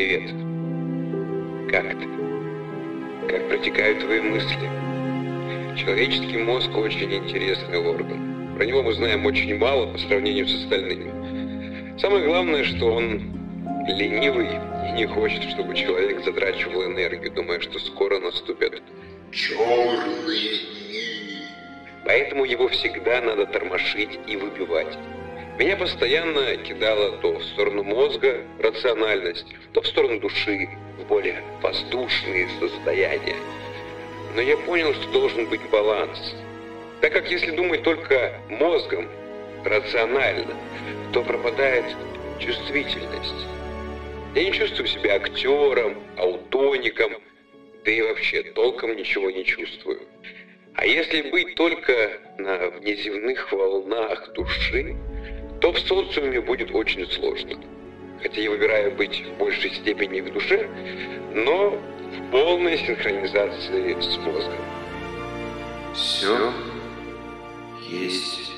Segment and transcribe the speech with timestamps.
[0.00, 0.30] Привет.
[1.70, 2.08] Как ты?
[3.28, 4.70] Как протекают твои мысли?
[5.76, 8.56] Человеческий мозг очень интересный орган.
[8.56, 12.00] Про него мы знаем очень мало по сравнению с остальными.
[12.00, 13.20] Самое главное, что он
[13.88, 14.48] ленивый
[14.88, 18.82] и не хочет, чтобы человек затрачивал энергию, думая, что скоро наступят
[19.30, 19.98] черные
[20.30, 21.42] дни.
[22.06, 24.96] Поэтому его всегда надо тормошить и выбивать.
[25.60, 32.48] Меня постоянно кидало то в сторону мозга, рациональность, то в сторону души, в более воздушные
[32.58, 33.36] состояния.
[34.34, 36.34] Но я понял, что должен быть баланс.
[37.02, 39.06] Так как если думать только мозгом,
[39.62, 40.56] рационально,
[41.12, 41.84] то пропадает
[42.38, 43.46] чувствительность.
[44.34, 47.12] Я не чувствую себя актером, аутоником,
[47.84, 50.00] да и вообще толком ничего не чувствую.
[50.74, 54.96] А если быть только на внеземных волнах души,
[55.60, 57.58] то в социуме будет очень сложно.
[58.22, 60.68] Хотя я выбираю быть в большей степени в душе,
[61.34, 64.54] но в полной синхронизации с мозгом.
[65.94, 66.52] Все
[67.88, 68.52] есть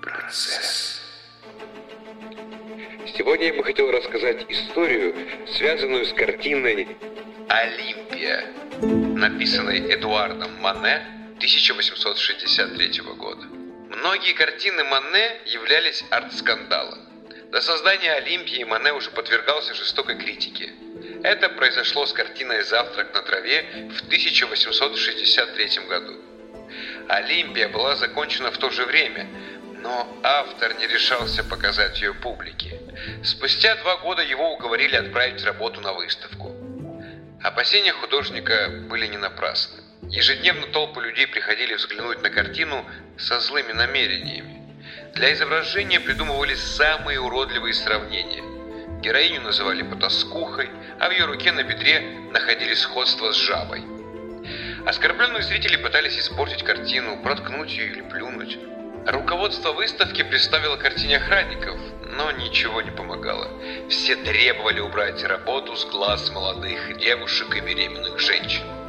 [0.00, 1.00] процесс.
[3.16, 5.14] Сегодня я бы хотел рассказать историю,
[5.54, 6.88] связанную с картиной
[7.48, 8.44] «Олимпия»,
[8.80, 11.02] написанной Эдуардом Мане
[11.36, 13.61] 1863 года.
[14.02, 16.98] Многие картины Мане являлись арт-скандалом.
[17.52, 20.72] До создания Олимпии Мане уже подвергался жестокой критике.
[21.22, 26.20] Это произошло с картиной «Завтрак на траве» в 1863 году.
[27.08, 29.28] Олимпия была закончена в то же время,
[29.82, 32.80] но автор не решался показать ее публике.
[33.22, 36.56] Спустя два года его уговорили отправить работу на выставку.
[37.40, 39.81] Опасения художника были не напрасны.
[40.10, 42.84] Ежедневно толпы людей приходили взглянуть на картину
[43.16, 44.60] со злыми намерениями.
[45.14, 48.42] Для изображения придумывались самые уродливые сравнения.
[49.00, 52.00] Героиню называли потаскухой, а в ее руке на бедре
[52.32, 53.82] находили сходство с жабой.
[54.86, 58.58] Оскорбленных зрителей пытались испортить картину, проткнуть ее или плюнуть.
[59.06, 61.78] Руководство выставки представило картине охранников,
[62.16, 63.48] но ничего не помогало.
[63.88, 68.81] Все требовали убрать работу с глаз молодых девушек и беременных женщин.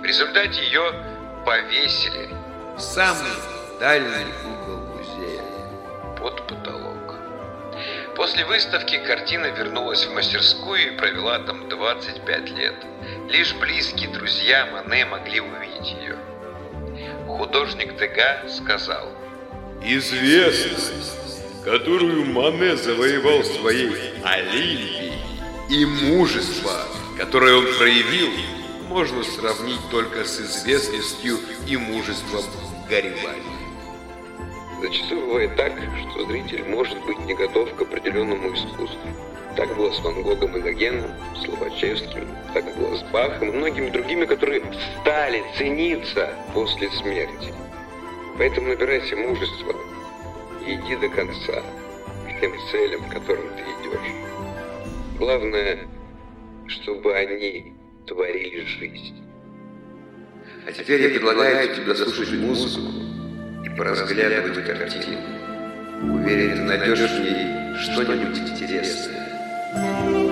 [0.00, 0.92] В результате ее
[1.44, 2.28] повесили
[2.76, 3.30] в самый
[3.80, 5.42] дальний угол музея
[6.18, 7.14] под потолок.
[8.14, 12.74] После выставки картина вернулась в мастерскую и провела там 25 лет.
[13.28, 16.16] Лишь близкие друзья Мане могли увидеть ее.
[17.26, 19.12] Художник Дега сказал
[19.82, 21.16] Известность
[21.66, 23.90] которую Мане завоевал своей
[24.22, 25.14] Олимпией,
[25.68, 26.86] и мужество,
[27.18, 28.30] которое он проявил,
[28.96, 31.36] можно сравнить только с известностью
[31.66, 32.42] и мужеством
[32.88, 33.42] Гарибальди.
[34.80, 35.74] Зачастую бывает так,
[36.10, 39.10] что зритель может быть не готов к определенному искусству.
[39.54, 43.90] Так было с Ван Гогом и Гогеном, с Лобачевским, так было с Бахом и многими
[43.90, 44.62] другими, которые
[45.02, 47.52] стали цениться после смерти.
[48.38, 49.74] Поэтому набирайся мужества,
[50.66, 51.62] иди до конца,
[52.30, 55.18] к тем целям, к которым ты идешь.
[55.18, 55.86] Главное,
[56.66, 57.75] чтобы они
[58.06, 59.22] творили жизнь.
[60.66, 62.92] А теперь я предлагаю тебе дослушать музыку
[63.64, 65.18] и поразглядывать картину.
[66.02, 70.25] Уверен, ты найдешь в ней что-нибудь интересное.